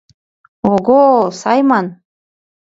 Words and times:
О-го, 0.71 1.03
Сайман!.. 1.41 1.85